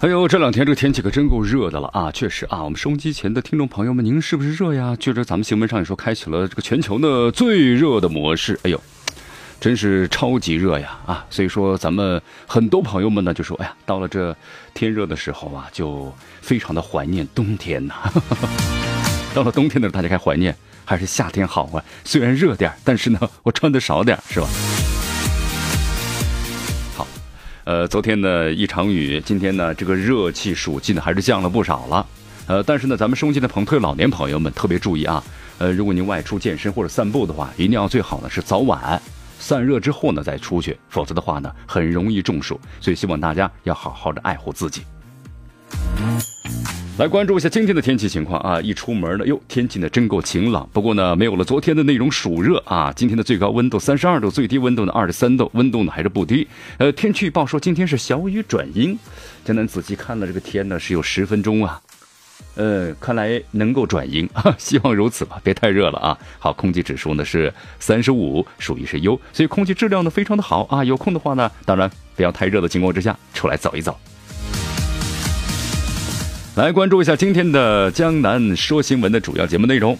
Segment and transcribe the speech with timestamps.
[0.00, 2.10] 哎呦，这两天这个天气可真够热的了啊！
[2.10, 4.96] 确实啊，我们收音机前的听众朋友们，您是不是热呀？
[4.98, 8.80] 觉着咱们新闻上也说开启了这个全球的最热的模式，哎呦，
[9.60, 11.26] 真是超级热呀啊！
[11.28, 14.34] 所以说咱们很多朋友们呢就说，哎呀，到了这
[14.72, 17.94] 天热的时候啊，就非常的怀念冬天呐。
[19.34, 20.56] 到了冬天的时候，大家该怀念
[20.86, 21.84] 还是夏天好啊？
[22.04, 24.48] 虽然热点但是呢，我穿的少点是吧？
[27.70, 32.04] 呃，昨天呢一场雨，今天呢这个热气暑气呢还是降了不少了。
[32.48, 35.22] 呃，但是呢咱们收音机的朋特别老年朋友们特别注意啊。
[35.58, 39.00] 呃，如果您外出健身或者散步的话，一定要最好呢是早晚
[39.38, 42.60] 散热之后呢再出去，否则的话呢很容易中暑。
[42.80, 44.82] 所以希望大家要好好的爱护自己。
[47.00, 48.60] 来关注一下今天的天气情况啊！
[48.60, 50.68] 一出门呢，哟，天气呢真够晴朗。
[50.70, 52.92] 不过呢，没有了昨天的那种暑热啊。
[52.94, 56.46] 今天的最高温度三十二度，最低温度呢二十三度，温度呢还是不低。
[56.76, 58.98] 呃，天气预报说今天是小雨转阴。
[59.46, 61.80] 江南仔细看了这个天呢，是有十分钟啊。
[62.56, 64.28] 呃，看来能够转阴，
[64.58, 66.18] 希望如此吧，别太热了啊。
[66.38, 70.84] 好，空气指数呢是三十五，属于是优，所以空气质量呢非常的好啊。
[70.84, 73.98] 有空的话呢，当然不要太热的情况之下出来走一走。
[76.60, 79.96] 来关注一下今天的江南说新闻的主要节目内容。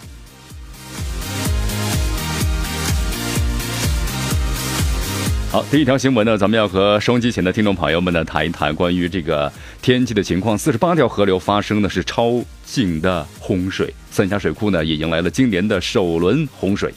[5.51, 9.51] 好，第一条新闻呢，咱们要和收音机前的听众朋友们呢谈一谈关于这个
[9.81, 10.55] 天气的情况。
[10.55, 16.93] 四十八条河流发生的是超警的洪水，三峡水库呢也迎来了今年的首轮洪水。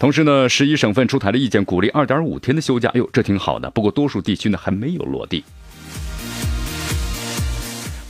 [0.00, 2.90] 同时呢，十一省份出台了意见，鼓励二点五天的休假。
[2.94, 3.70] 哟，这挺好的。
[3.70, 5.44] 不过多数地区呢还没有落地。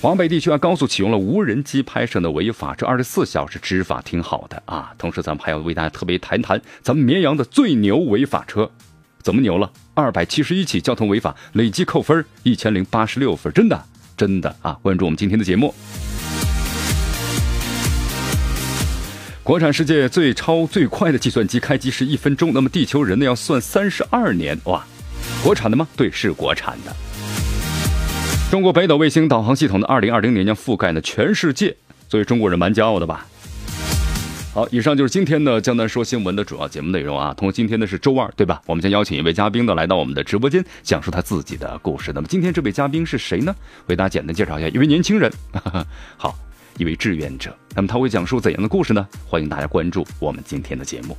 [0.03, 4.93] 华北地区啊，高速启用了无人机拍摄的违法，这二十四小时执法挺好的啊。
[4.99, 8.69] 同时，咱们还要为大家特别谈谈咱们绵阳的最牛违法车，
[9.23, 9.71] 怎么牛了？
[9.95, 13.81] 二百七十一起交通违法，累计扣分一千零八十六分，真的
[14.17, 14.77] 真的啊！
[14.83, 15.73] 关注我们今天的节目。
[19.45, 24.85] 国产世界最超最快的计算机开机是一分钟，那么地球人呢要算三十二年哇！
[25.45, 25.87] 国产的吗？
[25.97, 26.93] 对，是国产的。
[28.53, 31.75] 中国北斗卫星导航系统的二零二零年将覆盖呢全世界，
[32.07, 33.27] 作为中国人蛮骄傲的吧。
[34.53, 37.33] 好，以上就是今天的江南说新闻的主要节目内容啊。
[37.35, 38.61] 同时，今天呢是周二，对吧？
[38.67, 42.13] 我们将邀请一位嘉宾呢来到我们的直播间，讲述他自己的故事。
[42.15, 43.57] 那么今天这位嘉宾是谁呢？
[43.87, 45.33] 为大家简单介绍一下，一位年轻人，
[46.19, 46.39] 好，
[46.77, 47.57] 一位志愿者。
[47.75, 49.09] 那么他会讲述怎样的故事呢？
[49.27, 51.17] 欢迎大家关注我们今天的节目。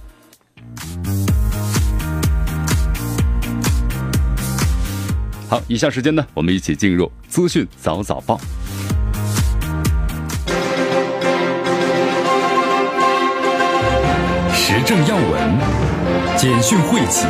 [5.54, 8.40] 好，以下时间呢，我们一起进入资讯早早报。
[14.52, 15.56] 时政要闻，
[16.36, 17.28] 简讯汇集，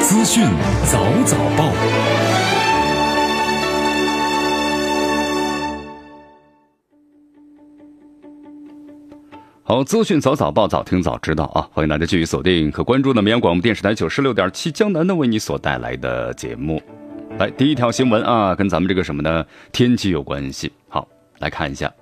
[0.00, 0.46] 资讯
[0.90, 1.70] 早早报。
[9.68, 11.68] 好，资讯早早报，早听早知道啊！
[11.72, 16.80] 欢迎大家继续锁定可关注的绵阳广播电视台九十六点七江南的为你所带来的节目。
[17.36, 19.44] 来，第一条新闻啊，跟咱们这个什么呢？
[19.72, 20.70] 天气有关系。
[20.86, 21.08] 好，
[21.40, 21.92] 来看一下，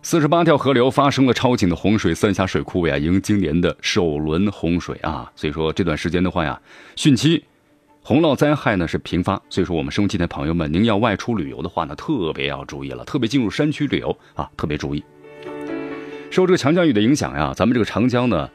[0.00, 5.28] 四十八条河流发生了超警的洪水，三峡水库呀迎今年的首轮洪水啊！
[5.34, 6.62] 所以说这段时间的话呀，
[6.94, 7.42] 汛期。
[8.06, 15.02] 洪涝灾害呢是频发，所以说我们收机的朋友们，您要外出旅游的话呢，特别要注意了，特别进入山区旅游啊，特别注意。
[16.30, 18.50] 受这个强降雨的影响呀，咱们这个长江呢，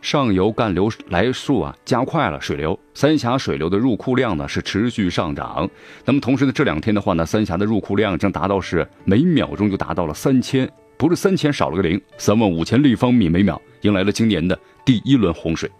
[0.00, 5.68] 上游干流来速啊加快了，水流，三峡水流的入库量呢是持续上涨。
[6.06, 10.66] 那么同时呢，这两天的话呢，三峡的入库量将达到是每秒钟就达到了三千，
[10.96, 15.70] 不是三千少了个零，三万五千立方米每秒，迎来了今年的第一轮洪水。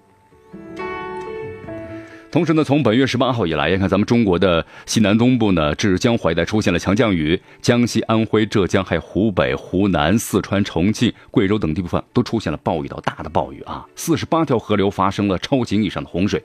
[2.31, 13.87] 同时呢，从本月十八号以来，看咱们中国的西南东部呢至江淮带出现了强降雨，江西、安徽、浙江还有湖北、湖南、四川、重庆、贵州等地部分都出现了暴雨到大的暴雨啊！
[13.97, 16.43] 四十八条河流发生了超警以上的洪水，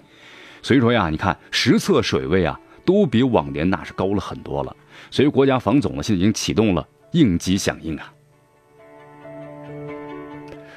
[0.62, 4.74] 所以说呀，你看实测水位啊都比往年那是高了很多了，
[5.12, 8.14] 所以国家防总呢现在已经启动了应急响应啊。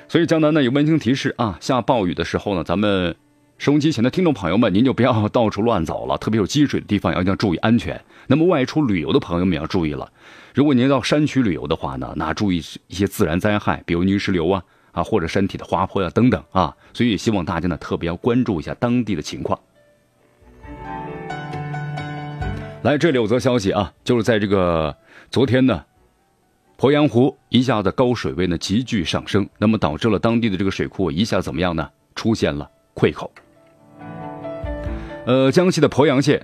[0.08, 3.14] 所以江南呢有温馨提示啊，下暴雨的时候呢，咱们
[3.58, 7.98] 收音机前的听众朋友们，您就不要到处乱走了，特别有积水的地方要一定要注意安全。
[8.26, 10.12] 那么外出旅游的朋友们要注意了，
[10.54, 14.62] 如果您到山区旅游的话呢，那注意一些自然灾害，比如泥石流啊
[14.92, 16.76] 啊或者山体的滑坡呀等等啊。
[16.92, 19.58] 所以也希望大家呢特别要关注一下当地的情况。
[22.82, 24.94] 来，这里有则消息啊，就是在这个
[25.30, 25.82] 昨天呢。
[26.78, 31.88] 鄱阳湖一下子高水位呢急剧上升，那么导致了当地的这个水库一下怎么样呢？
[32.14, 33.32] 出现了溃口。
[35.26, 36.40] 呃，江西的鄱阳县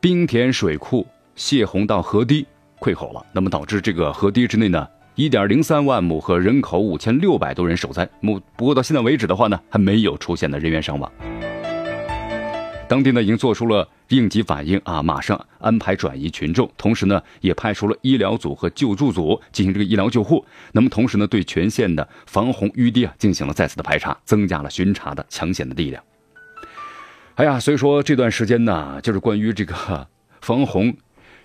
[0.00, 1.06] 冰田水库
[1.36, 2.44] 泄洪到河堤
[2.80, 8.08] 溃口了，那么导致这个河堤之内呢一点零三万亩和人口五千六百多人受灾。
[8.18, 11.08] 目不过到现在为止的话呢，还没有出现的人员伤亡。
[12.88, 20.44] 当地呢已经做出了应急反应啊，马上安排转移群众，同时呢也派出了医疗组和救助组进行这个医疗救护。
[20.72, 26.02] 那么同时呢，对全县的防洪淤堤啊进行了再次的排查，增加了巡查的抢险的力量。
[27.38, 30.08] 哎呀，所以说这段时间呢，就是关于这个
[30.40, 30.92] 防洪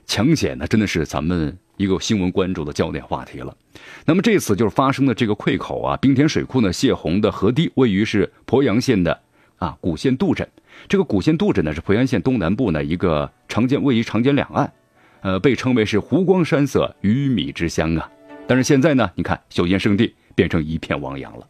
[0.07, 3.55] 抢险呢，真的是咱们一个新闻关注的焦点话题了。
[4.03, 9.21] 那么这次就是发生的这个溃口啊，冰田水库呢泄洪的河堤位于是鄱阳县的
[9.57, 10.49] 啊古县渡镇。
[10.87, 14.73] 这个古县渡镇呢，是鄱阳县东南部呢一个长江位于长江两岸，
[15.21, 18.09] 呃，被称为是湖光山色、鱼米之乡啊。
[18.47, 21.47] 但是现在呢，你看修建圣地变成一片汪洋了。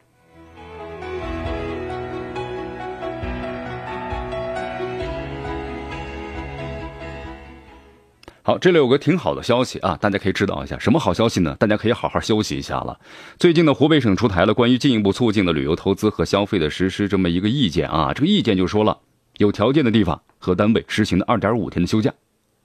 [8.45, 11.55] 好，这里有个挺好的消息啊，大家可以知道一下，什么好消息呢？
[11.57, 12.99] 大家可以好好休息一下了。
[13.39, 18.99] 最近呢，湖北省出台了关于进一步促进的旅游投资和消费的实施这么一个意见啊，这个意见就说了。
[19.37, 22.13] 有条件的地方和单位实行的二点五天的休假，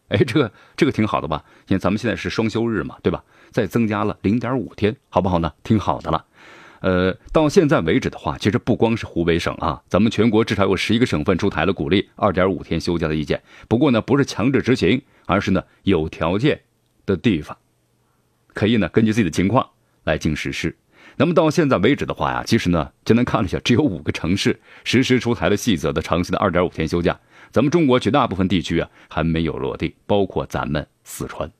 [0.08, 1.44] 哎，这个这个挺好的吧？
[1.68, 3.22] 因为咱们现在是双休日嘛，对吧？
[3.52, 5.52] 再增加了零点五天，好不好呢？
[5.62, 6.24] 挺好的了。
[6.80, 13.40] 呃，到现在为止的话，其实不光是湖北省啊，咱们全国至少有十一个省份出台了鼓励二点五天休假的意见。
[13.68, 16.58] 不过呢，不是强制执行，而是呢有条件
[17.06, 17.56] 的地方
[18.54, 19.68] 可以呢根据自己的情况
[20.04, 20.76] 来进行实施。
[21.16, 27.18] 那么到现在为止的话呀，其实呢，简单看了一下，只有五个城市实施出台了细则的长期的二点五天休假。
[27.50, 31.50] 咱们中国绝大部分地区啊还没有落地，包括咱们四川。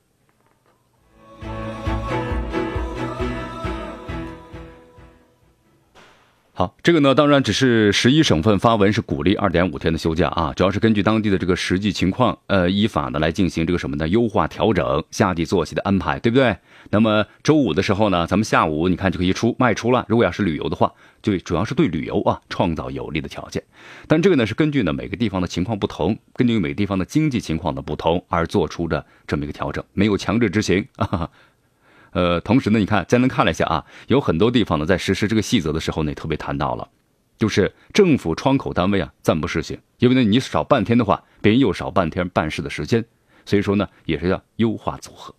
[6.58, 14.08] 好，这个呢，当然只是十一省份发文是鼓励二点五天的休假啊，主要是根据当地的这个实际情况，呃，依法呢来进行这个什么呢？
[14.08, 16.56] 优化调整夏季作息的安排，对不对？
[16.90, 20.04] 那么周五的时候呢，咱们下午你看就可以出卖出了。
[20.08, 23.62] 如果要是旅游的话，就主要是对旅游啊创造有利的条件。
[24.08, 31.30] 但这个呢是根据呢每个地方的情况不同，根据每个地方的经济情况的不同而做出的这么一个调整，没有强制执行啊。
[32.12, 36.88] 呃，同时呢，你看，咱能看了一下啊，有很多地方呢，在实施这个细则的时候呢，特别谈到了，
[37.38, 43.04] 就是政府窗口单位啊，暂不实行，因为呢，你少半天的话，别人又少半天办事的时间，
[43.44, 45.34] 所以说呢，也是要优化组合。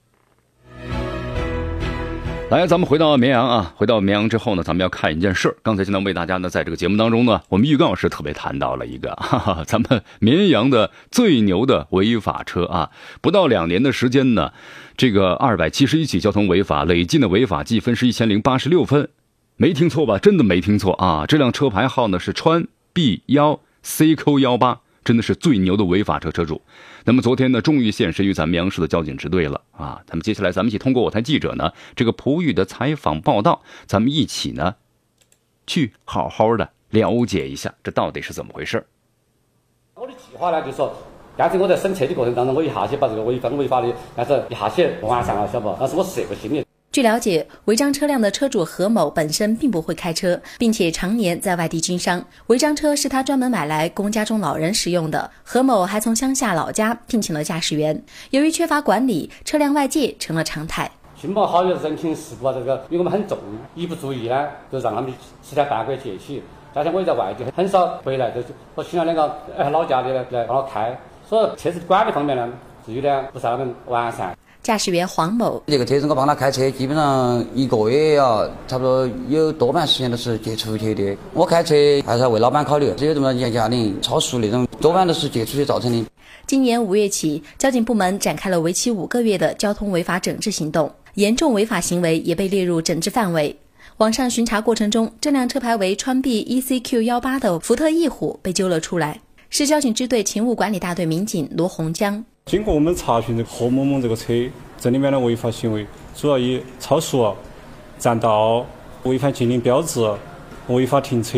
[2.49, 5.55] 来，咱们回到绵阳啊，回到绵阳之后呢，咱们要看一件事。
[5.61, 12.89] 刚才现在为大家呢，在这个节目当中呢，我们预告是特别谈到了一个， 哈哈，咱们绵阳的最牛的违法车啊，
[13.21, 14.51] 不到两年的时间呢，
[14.97, 19.09] 这个二百七十一起交通违法，累计的违法记分是一千零八十六分，
[19.55, 20.17] 没听错吧？
[20.17, 21.25] 真的没听错啊！
[21.27, 24.79] 这辆车牌号呢是川 B 幺 CQ 幺八。
[25.09, 26.61] 真的是最牛的违法车车主，
[27.03, 29.99] 那么昨天呢，终于现身于咱们阳市的交警支队了啊！
[30.07, 34.75] 那么接下来咱们一起通过我台记者呢这个普语的采访报道，咱们一起呢
[35.65, 38.85] 去好好的了解一下这到底是怎么回事
[39.95, 40.95] 我的计划呢，就是说，
[41.35, 45.75] 刚才我在审车的过程当中，我一下去把这个违反违法的，但是一下去完善了，晓得不？
[45.79, 46.63] 但是我是这个心理。
[46.91, 52.25] 据了解，违章车辆的车主何某本身并不会开车，并且常年在外地经商。
[52.47, 55.29] 违章车是他专门买来供家中老人使用的。
[55.43, 58.03] 何某还从乡下老家聘请了驾驶员。
[58.31, 60.89] 由于缺乏管理，车辆外借成了常态。
[61.15, 63.37] 亲朋好友人情世故啊，这个因为我们很重，
[63.75, 65.13] 一不注意呢，就让他们
[65.47, 66.41] 十天半个月借起。
[66.73, 68.41] 加上我也在外地很少回来，就
[68.73, 70.99] 我请了两个哎老家的来帮我开。
[71.23, 72.49] 所以车子管理方面呢，
[72.83, 74.35] 至于呢不是那么完善。
[74.69, 81.17] 驾驶员黄某，这个车子我帮他开车，基本上一个月啊，差不多有多半时间都是借出去的。
[81.33, 81.73] 我开车
[82.05, 86.05] 还是要为老板考虑，只有这么压压力、超速那种，多半都是借出去造成的。
[86.45, 93.57] 今年五月起，交警部门展开了为期五个月的交通违法整治行动，严重违法行为也被列入整治范围。
[93.97, 99.19] 网上巡查过程中，这辆车牌为川 B ECQ 幺八的福特翼虎被揪了出来。
[99.49, 102.23] 市交警支队勤务管理大队民警罗洪江。
[102.49, 104.33] 经过我们查询，这个何某某这个车，
[104.79, 107.31] 这里面的违法行为主要以超速、
[107.99, 108.65] 占道、
[109.03, 110.03] 违反禁令标志、
[110.67, 111.37] 违法停车，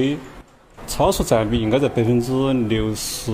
[0.88, 3.30] 超速占比应该在百分之六十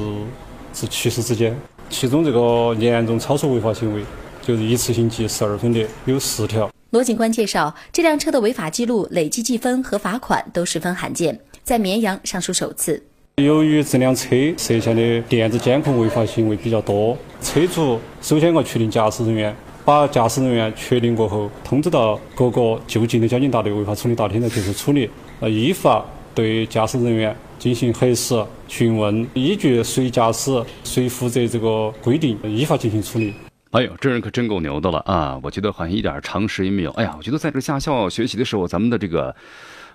[0.73, 1.55] 至七十之间。
[1.87, 4.03] 其中这个严重超速违法行为，
[4.41, 6.67] 就是一次性记十二分的有十条。
[6.89, 13.03] 罗警官介绍，这辆车的违法记录、累计记分和罚款都十分罕见，在绵阳尚属首次。
[13.43, 25.07] 由于这辆车涉嫌的电子监控违法行为比较多，车主首先要确定驾驶人员，把驾驶人员确定过后，通知到各个就近的交警大队违法处理大厅来接受处理。
[25.39, 26.03] 呃，依法
[26.33, 33.35] 对驾驶人员进行核实、询问，依据谁驾驶、谁负责这个规定，依法进行处理。
[33.69, 35.39] 哎呦，这人可真够牛的了啊！
[35.43, 36.89] 我觉得好像一点常识也没有。
[36.93, 39.35] 哎呀，我觉得在这驾校学习的时候，咱们的这个，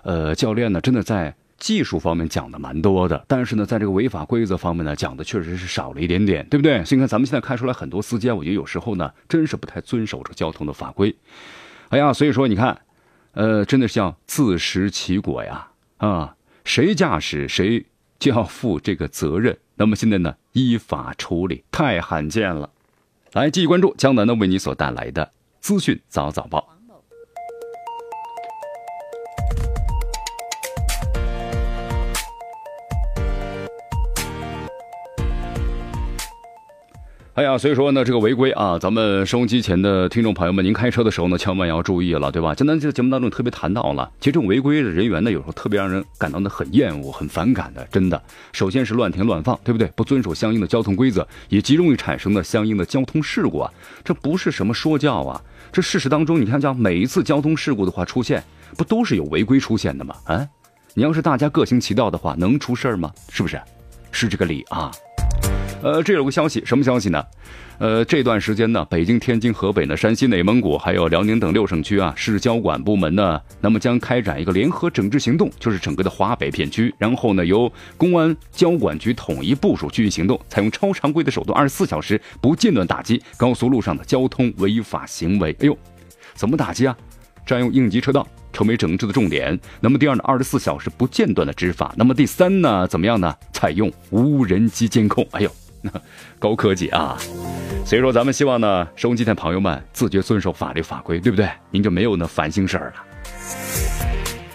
[0.03, 1.35] 呃，教练呢，真的在。
[1.63, 6.83] 技术方面讲的蛮多的，但是呢，在这个违法规则方面呢，讲的确实是少了一点点，对不对？
[6.83, 11.15] 所以看咱们现在开出来很多司机，我觉得有时候呢，真是不太遵守这交通的法规。
[11.87, 12.81] 哎呀，所以说你看，
[13.31, 15.69] 呃，真的是要自食其果呀！
[15.99, 17.85] 啊，谁驾驶谁
[18.19, 19.57] 就要负这个责任。
[19.75, 22.69] 那么现在呢，依法处理，太罕见了。
[23.31, 26.72] 来，继续关注江南呢为你所带来的资讯早早报。
[37.35, 42.53] 哎呀，所以说呢，这个违规啊，咱们收音机前的听众朋友们，您开车的时候呢，千万要注意了，对吧？
[42.53, 48.21] 今天这个节目当中特别谈到了，其实这种违规的人员呢，有时候特别让人感到呢很厌恶、很反感的，真的。
[48.51, 49.87] 首先是乱停乱放，对不对？
[49.95, 53.71] 不遵守相应的交通规则，也极容易产生的相应的交通事故啊。
[54.03, 58.43] 这不是什么说教啊，这事实当中，你看，像每一次交通事故的话出现，
[58.77, 60.15] 不都是有违规出现的吗？
[60.25, 60.47] 啊，
[60.93, 63.11] 你要是大家各行其道的话，能出事儿吗？
[63.31, 63.59] 是不是？
[64.11, 64.91] 是这个理啊。
[65.83, 67.21] 呃，这有个消息，什么消息呢？
[67.77, 85.53] 呃，这段时间呢，北京、天津、河北呢、山西、内蒙古还有辽宁等六省区啊，市交管部门呢，那么将开展一个联合整治行动，就是整个的华北片区，然后呢，由公安交管局统一部署区域行动，采用超常规的手段，二十四小时不间断打击高速路上的交通违法行为。
[85.59, 85.77] 哎呦，
[86.33, 86.95] 怎么打击啊？
[87.45, 88.25] 占用应急车道。
[88.53, 89.59] 成为整治的重点。
[89.79, 91.91] 那么第二呢，二十四小时不间断的执法。
[91.97, 93.35] 那么第三呢，怎么样呢？
[93.51, 95.27] 采用无人机监控。
[95.31, 95.49] 哎呦，
[96.39, 97.17] 高科技啊！
[97.85, 101.49] 所以说，咱们希望呢，收音机的朋友们自觉遵守法律法规，对不对？
[101.71, 103.03] 您就没有那烦心事儿了。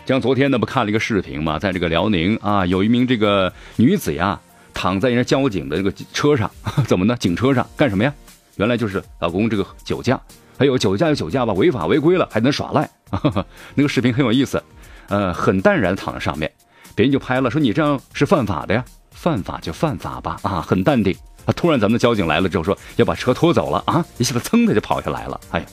[0.06, 4.40] 像昨天呢，不看了一个视频嘛，在这个辽宁啊，有一名这个女子呀，
[4.72, 6.50] 躺在人家交警的这个车上，
[6.88, 7.16] 怎么呢？
[7.18, 8.12] 警车上干什么呀？
[8.56, 10.20] 原来就是老公这个酒驾。
[10.58, 12.90] 还有酒驾有酒驾吧，违法违规了还能耍赖，
[13.76, 14.60] 那个视频很有意思，
[15.08, 16.50] 呃，很淡然躺在上面，
[16.96, 18.84] 别人就拍了，说你这样是犯法的呀，
[19.20, 21.12] 犯法就犯法吧，啊，很淡定。
[21.44, 25.40] 啊，突然咱们的交警来了之后说要把车拖走了啊，一下子噌的就跑下来了。
[25.50, 25.66] 哎呀，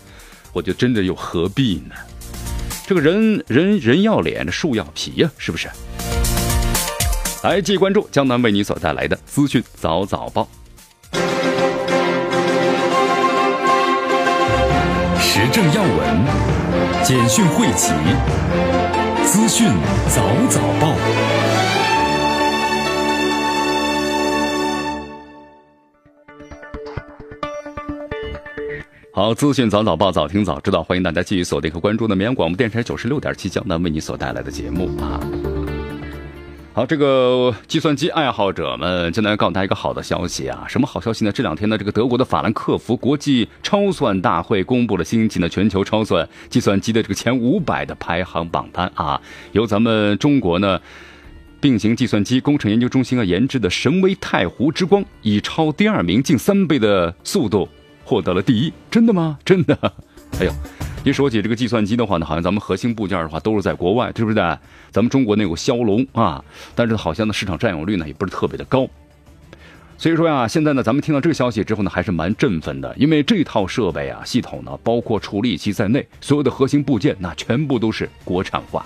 [0.51, 1.93] 我就真的又何必呢？
[2.87, 5.69] 这个人人人要脸，树要皮呀，是不是？
[7.43, 10.47] 来，继续关注江南为你所带来的资讯早早报。
[15.19, 16.25] 时政要闻、
[17.03, 17.93] 简讯汇集、
[19.23, 19.67] 资讯
[20.09, 21.44] 早早报。
[29.15, 35.17] 好，资讯早早报，早听早知道，欢迎大家继续锁定和关注的绵阳广播电视台九十六点七江南为你所带来的节目啊。
[36.73, 40.65] 好，这个计算机爱好者们，今天告诉大家一个好的消息啊！
[40.67, 41.31] 什么好消息呢？
[41.31, 49.21] 这两天呢，这个德国的法兰克福国际超算大会公布了新一期的全球超算计算机的这个前五百的排行榜单啊，
[49.53, 50.77] 由咱们中国呢，
[51.61, 57.69] 并行计算机工程研究中心啊研制的神威太湖之光，以超第二名近三倍的速度
[58.05, 59.37] 获得了第一，真的吗？
[59.43, 59.77] 真的？
[60.39, 60.51] 哎呦！
[61.03, 64.41] 一说起这个计算机的话呢，好像咱们核心部件的话都是在国外，对不对？
[64.91, 66.43] 咱们中国那有骁龙啊，
[66.73, 68.87] 但是好像呢市场占有率呢也不是特别的高。
[69.97, 78.85] 所以说呀，现在呢咱们听到这个消息之后呢，还是蛮振奋的，因为这套设备啊系统呢，包括处理器在内，所有的核心部件那全部都是国产化。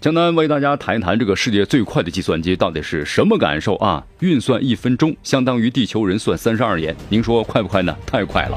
[0.00, 4.00] 江南为大家谈一谈这个世界最快的计算机到底是什么感受啊？
[4.20, 7.96] 运算一分钟相当于地球人算三十二年，您说快不快呢？
[8.06, 8.56] 太快了。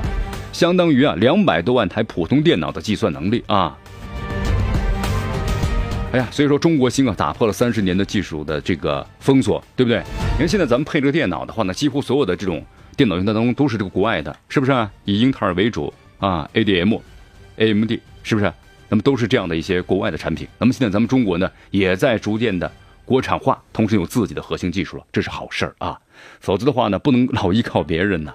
[0.54, 3.76] 相当于啊两百多万台普通电脑的计算能力啊！
[6.12, 10.04] 哎呀，所以说中国芯啊打破了三十年的技术的这个封锁，对不对？
[10.34, 12.64] 你看现在咱们配这个电脑的话呢，几乎所有的这种
[12.96, 14.88] 电脑元件当中都是这个国外的，是不是？
[15.06, 17.00] 以英特尔为主啊，ADM、
[17.56, 18.54] AMD 是不是？
[18.92, 20.46] 那么都是这样的一些国外的产品。
[20.58, 22.70] 那么现在咱们中国呢，也在逐渐的
[23.06, 25.98] 国产化，同时有自己的核心技术了，这是好事儿啊！
[26.42, 28.34] 否则的话呢，不能老依靠别人呢。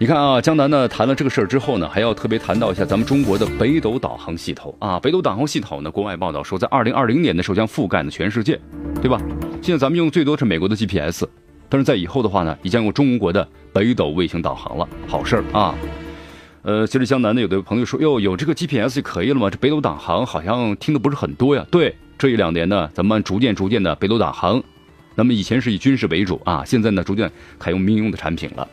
[0.00, 4.98] 你看啊，江南呢谈了这个事儿之后呢，还要特别谈到一下咱们中国的北斗导航系统啊。
[4.98, 8.60] 北斗导航系统呢，国外报道说，在二零二零年的时候将覆盖呢全世界，
[9.00, 9.22] 对吧？
[9.62, 11.24] 现在咱们用最多是美国的 GPS，
[11.68, 15.72] 但是在以后的话呢，也将用中国的北斗卫星导航了，好事儿啊。
[16.64, 19.50] 呃，其实江南呢，有的朋友说，哟，有这个 GPS 就可以了吗？
[19.50, 21.66] 这北斗导航好像听的不是很多呀。
[21.70, 24.64] 对，这一两年呢，咱们逐渐逐渐的北斗导航，
[25.14, 27.30] 那么以前是以军事为主啊，现在呢，逐渐
[27.60, 28.66] 采用民用的产品了。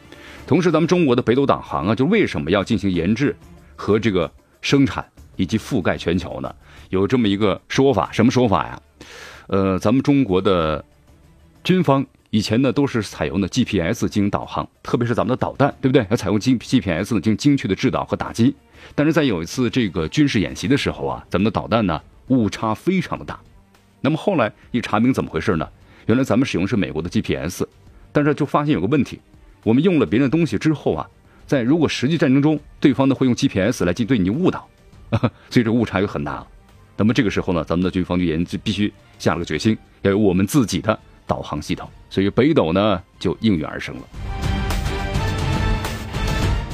[0.48, 3.36] 同时，咱们中国的北斗导航啊，就为什么要进行研制
[3.76, 4.32] 和这个
[4.62, 5.06] 生产
[5.36, 6.56] 以及覆盖全球呢？
[6.92, 8.82] 有这么一个说法，什么说法呀？
[9.48, 10.86] 呃，咱们中国的
[11.62, 16.08] 军方以前呢都是采用的 GPS 进行导航，特别是咱们的导弹，对不对？
[16.10, 18.56] 要采用 G GPS 呢进行精确的制导和打击。
[18.96, 23.38] 但是在有一次这个军事演习的时候啊，咱们的导弹呢误差非常的大。
[24.00, 25.68] 那么后来一查明怎么回事呢？
[26.06, 27.66] 原来咱们使用是美国的 GPS，
[28.14, 29.20] 但是就发现有个问题。
[29.64, 31.06] 我们用了别人的东西之后啊，
[31.46, 34.66] 在如果实际战争中，对方呢会用 GPS 来进对你误导，
[35.52, 36.48] 所以这误差就很大。
[36.96, 40.98] 那么这个时候呢，咱们的军方就研就必须下了个决心，要有我们自己的
[41.32, 44.02] 导航系统，所以北斗呢就应运而生了。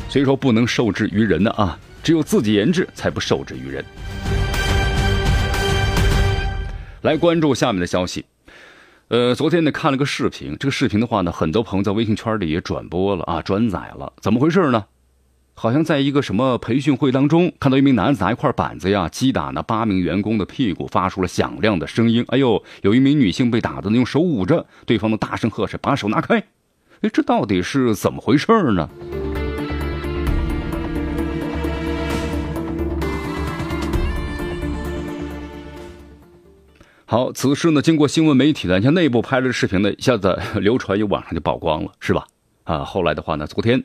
[0.09, 3.85] 所以说不能受制于人的啊，只有自己研制才不受制于人。
[7.03, 8.25] 来关注下面的消息。
[9.09, 14.11] 呃，昨天呢看了个视频，这个视频的话呢，很多朋友在微信圈里也转播了啊，转载了。
[14.21, 14.83] 怎么回事呢？
[15.59, 22.23] 好像在一个什么培训会当中，看到一名男子拿一块板子呀，击打那八名员工的屁股，发出了响亮的声音。
[22.27, 26.37] 哎呦，有一名女性被打的用手捂着，对方的大声呵斥：“把手拿开！”
[27.01, 28.87] 哎，这到底是怎么回事呢？
[37.05, 42.27] 好，此事呢，经过新闻媒体的，像内部拍了视频呢，一下子 流传于网上就曝光了，是吧？
[42.65, 43.83] 啊，后来的话呢，昨天，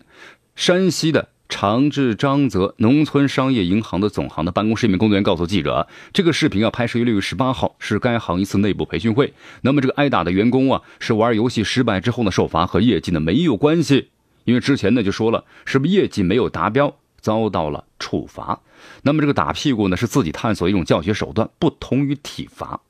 [0.55, 9.35] 山西的长治张泽农村商业银行的总行的办公室一名工作人员告诉记者，这个视频啊，拍摄于六月十八号，是该行一次内部培训会。
[9.61, 14.09] 那么这个挨打的员工啊，是玩游戏失败之后呢受罚，和业绩呢没有关系，
[14.45, 18.61] 因为之前呢就说了，是不是业绩没有达标，遭到了处罚。
[19.03, 22.81] 那么这个打屁股呢，是自己探索一种教学手段，不同于体罚。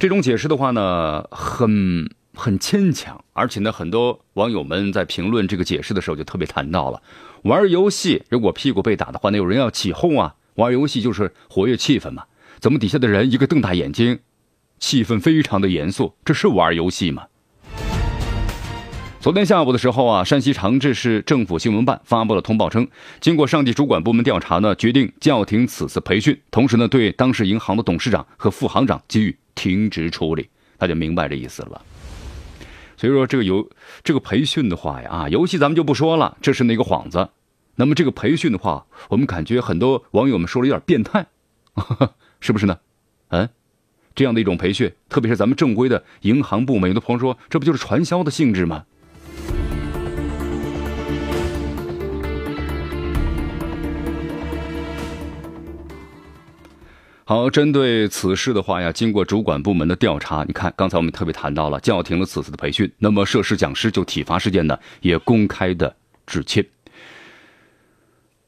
[0.00, 7.02] 这种解释的话呢，很很牵强，而且呢，很多网友们在评论这个解释的时候就特别谈到了，
[7.44, 12.24] 玩游戏如果屁股被打的话，那有人要起哄啊，玩游戏就是活跃气氛嘛，
[12.58, 14.18] 怎么底下的人一个瞪大眼睛，
[14.78, 17.24] 气氛非常的严肃，这是玩游戏吗？
[19.20, 22.86] 昨天下午的时候啊，山西长治市政府新闻办发布了通报称，
[23.22, 30.46] 经过上级主管部门调查呢，决定叫停此次培训，同时呢，对当时银行的董事长和副行长给予停职处理。
[30.76, 31.80] 大家明白这意思了。
[33.00, 33.66] 所以说，这个游
[34.04, 37.30] 这个培训的话呀，啊，游戏咱们就不说了，这是那个幌子。
[37.76, 41.24] 那么这个培训的话，我们感觉很多网友们说了有点变态，
[42.40, 42.78] 是不是呢？
[43.28, 43.48] 嗯，
[44.14, 48.84] 这样的一种培训，特别是咱们正规的银行部门，有的朋友说，这不就是传销的性质吗？
[57.30, 65.94] 好，针对此事的话呀，经过主管部门的调查，你看刚才我们特别谈到了叫停了此次的培训，那么涉事讲师就体罚事件呢也公开的
[66.26, 66.66] 致歉。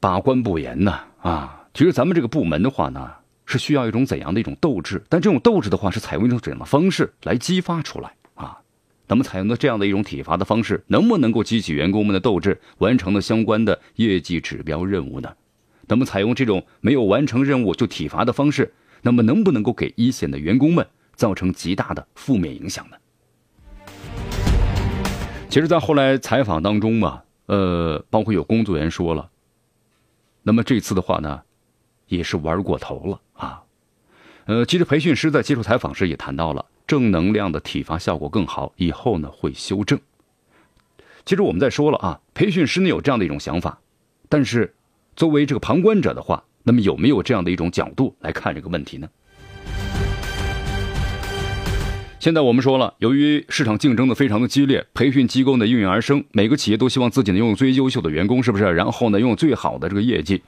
[0.01, 3.09] 把关不严呢啊，其实咱们这个部门的话呢
[3.45, 5.01] 是需要一种怎样的一种斗志？
[5.07, 8.57] 但这种斗志的话是采用一种怎样的方式来激发出来啊？
[9.07, 15.31] 那么采用的这样的一种体罚的方式，能不能够激起员工们的斗志，完成了相关的业绩指标任务呢？
[15.87, 22.97] 那么，采用这种没有完成任务就体罚的方式，那么能不能够给一线的员工们造成极大的负面影响呢？
[25.49, 29.29] 其实，在后来采访当中嘛，呃，包括有工作人员说了，
[30.41, 31.41] 那么这次的话呢，
[32.07, 33.61] 也是玩过头了啊。
[34.45, 39.99] 呃，其实培训师在接受采访时也谈到了，正能量的体罚效果更好，以后呢会修正。
[41.25, 43.79] 其实我们在说了啊，培训师呢有这样的一种想法，
[44.29, 44.73] 但是。
[45.15, 49.07] 作为这个旁观者的话，那么有没有这样的一种角度来看这个问题呢？
[52.19, 58.63] 现在我们说了，由于市场竞争的非常的激烈，培训机构呢应运而生，每个企业都希望自己能拥有最优秀的员工，是不是？
[58.63, 60.41] 然后呢拥有最好的这个业绩。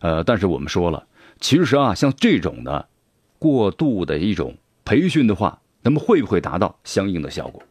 [0.00, 1.06] 呃，但是我们说了，
[1.40, 2.88] 其实啊，像这种的
[3.38, 7.62] 过度的一种培训的话，那么会不会达到相应的效果？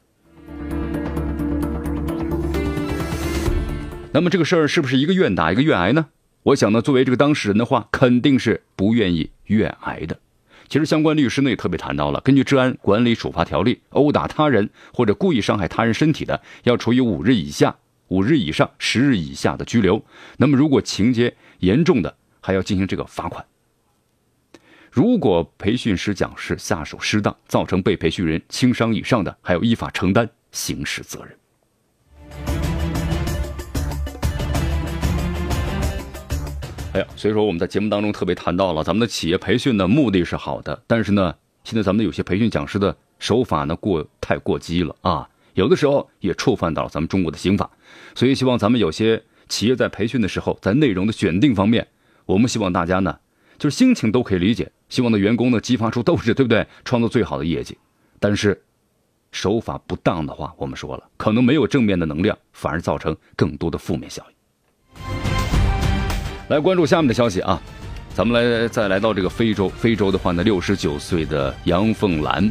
[4.12, 6.08] 那么这个事儿是不是一个愿打一个愿挨呢？
[6.48, 10.18] 我想呢，作为这个当事人的话，肯定是不愿意愿挨的。
[10.70, 17.76] 其实相关律师呢也特别谈到了，根据《治安管理处罚条例》，殴打他人或者故意伤害他人身体的，要处以五日以下
[18.08, 20.02] 五日以上十日以下的拘留。
[20.38, 23.46] 那么如果情节严重的，还要进行这个罚款。
[24.90, 31.36] 如果培训师讲师下手失当，造成被培训人轻伤以上的，还要依法承担刑事责任。
[36.94, 47.70] 哎呀，所以说我们在节目当中特别谈到了，咱们的企业培训的目的是好的，但是呢，现在咱们有些培训讲师的手法呢过太过激了啊，有的时候也触犯到了咱们中国的刑法，
[48.16, 51.88] 所以希望咱们有些企业在培训的时候，在内容的选定方面，
[52.26, 53.20] 我们希望大家呢，
[53.60, 56.66] 就是心情都可以理解，希望的员工呢激发出斗志，对不对？
[56.84, 57.78] 创造最好的业绩，
[58.20, 58.64] 但是
[59.32, 64.37] 手法不当的话，我们说了，可能没有正面的能量，反而造成更多的负面效应。
[66.48, 67.62] 来关注下面的消息啊，
[68.14, 69.68] 咱们来再来到这个非洲。
[69.68, 72.50] 非洲的话呢，六十九岁的杨凤兰，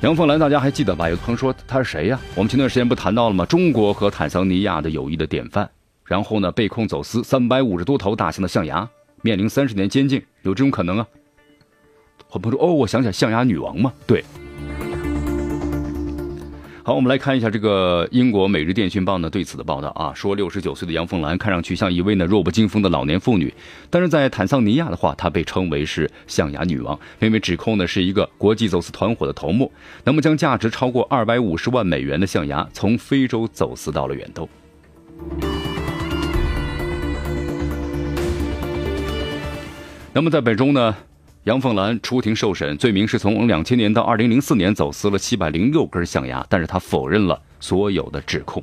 [0.00, 1.08] 杨凤兰大家还记得吧？
[1.08, 2.18] 有朋友说他是谁呀？
[2.34, 3.46] 我们前段时间不谈到了吗？
[3.46, 5.68] 中国和坦桑尼亚的友谊的典范。
[6.04, 8.88] 然后呢，被控走私三百五十多头大型的象牙，
[9.22, 11.06] 面临三十年监禁，有这种可能啊？
[12.28, 14.24] 很朋友说哦，我想起来象牙女王嘛，对。
[16.88, 23.52] 好，我们来看一下这个英国《每日电讯报》呢对此的报道啊，说六十九岁的杨凤兰看上去像一位呢弱不禁风的老年妇女，
[23.90, 29.70] 但是在坦桑尼亚的话，她被称为是象牙女王，因为指控呢是一个国际走私团伙的头目，
[30.02, 34.48] 那么将价值超过二百五十万美元的象牙从非洲走私到了远东。
[40.14, 40.96] 那么在本周呢？
[41.44, 48.62] 杨凤兰出庭受审，罪名是从两千年到二零零四年走私了七百零六根象牙，但是她否认了所有的指控。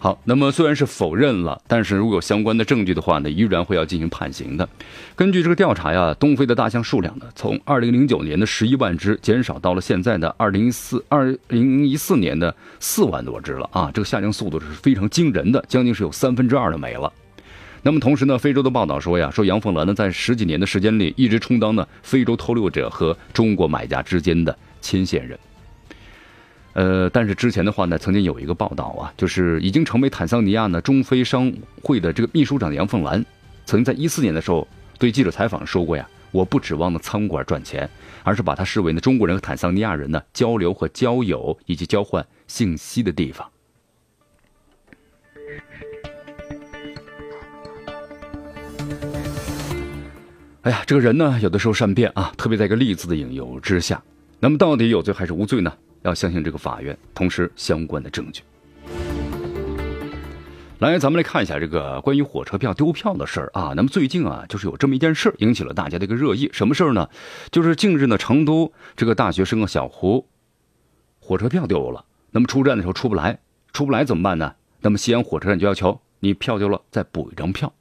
[0.00, 4.68] 好，那么虽然是否认了，但是如果有相关的证据的话呢，依然会要进行判刑的。
[5.16, 17.12] 根据这个调查呀，东非的大象数量呢，从二零零九年的十一万只减少到了现在的二零一四二零一四年的四万多只了啊，这个下降速度是非常惊人的，将近是有三分之二的没了。
[17.82, 25.36] 那么同时呢，非洲的报道说呀，说杨凤兰呢，在十几年的时间里，一直充当呢非洲偷猎者和中国买家之间的牵线人。
[26.78, 33.26] 呃，但是之前的话呢，曾经有一个报道啊，就是已经成为坦桑尼亚呢中非商会的这个秘书长杨凤兰，
[33.66, 34.64] 曾经在一四年的时候
[34.96, 37.90] 对记者采访说过呀，我不指望呢餐馆赚钱，
[38.22, 43.44] 而是把它视为呢中国人和坦桑尼亚人呢交流和交友以及交换信息的地方。
[50.62, 54.00] 哎呀，这个人呢，有的时候善变啊，特别在一个“利”字的引诱之下，
[54.38, 55.72] 那么到底有罪还是无罪呢？
[56.02, 58.42] 要相信这个法院，同时相关的证据。
[60.78, 63.72] 来，咱们来看一下这个关于火车票丢票的事儿啊。
[63.74, 66.48] 那么最近啊，就是有这么一件事引起了大家的一个热议。
[66.52, 67.08] 什么事儿呢？
[67.50, 70.28] 就是近日呢，成都这个大学生啊小胡，
[71.18, 72.04] 火车票丢了。
[72.30, 73.40] 那么出站的时候出不来，
[73.72, 74.54] 出不来怎么办呢？
[74.80, 77.72] 那么西安火车站就要求你票丢了再补一张票。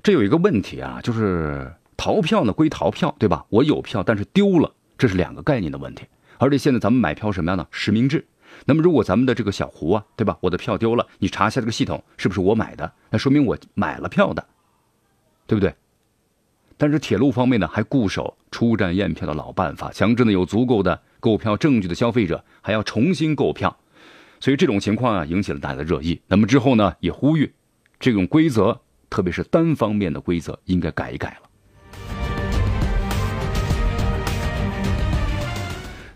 [0.00, 3.44] 这有一个问题啊，就是逃票呢归逃票，对吧？
[3.48, 6.04] 我有票，但是丢了，这是两个概念的问题。
[6.42, 8.26] 而且现在咱们买票什么样的实名制？
[8.66, 10.36] 那么如果咱们的这个小胡啊，对吧？
[10.40, 12.92] 我的票丢了，你查一下这个系统是不是我买的？
[13.10, 14.44] 那说明我买了票的，
[15.46, 15.72] 对不对？
[16.76, 23.78] 但是铁路方面呢，还固守出站验票的老办法，强制呢有足够的购票证据的消费者还要重新购票，
[24.40, 26.20] 所以这种情况啊引起了大家的热议。
[26.26, 27.54] 那么之后呢，也呼吁
[28.00, 31.48] 这种规则，特别是单方面的规则，应该改一改了。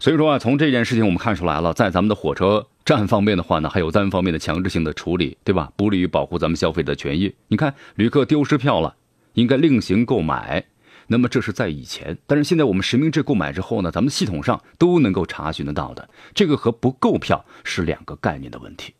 [0.06, 5.72] 所以说啊，从这件事情我们看出来了，在咱们的火车站方面的话呢，还有单方面的强制性的处理，对吧？
[5.74, 7.34] 不利于保护咱们消费的权益。
[7.48, 8.94] 你看，旅客丢失票了，
[9.32, 10.64] 应该另行购买。
[11.08, 16.08] 那么这是在以前，但是现在我们实名制购买之后呢，咱们系统上都能够查询得到的。
[16.32, 18.94] 这个和不购票是两个概念的问题。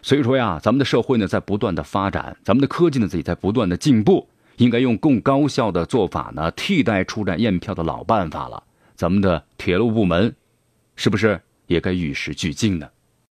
[0.00, 8.62] 所以说呀，咱们的社会呢在不断的发展，咱们的科技呢自己在不断的进步，应该用更高效的做法呢替代出站验票的老办法了。
[9.00, 10.36] 咱们的铁路部门，
[10.94, 12.86] 是不是也该与时俱进呢？